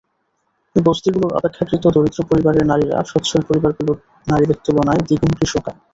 বস্তিগুলোর 0.75 1.35
অপেক্ষাকৃত 1.35 1.83
দরিদ্র 1.95 2.19
পরিবারের 2.29 2.65
নারীরা 2.71 2.97
সচ্ছল 3.11 3.41
পরিবারগুলোর 3.49 3.97
নারীদের 4.27 4.57
তুলনায় 4.65 5.01
দ্বিগুণ 5.07 5.31
কৃশকায়। 5.39 5.79